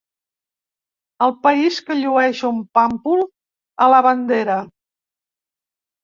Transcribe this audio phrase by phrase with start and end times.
[1.25, 3.21] El país que llueix un pàmpol
[3.87, 4.55] a la bandera.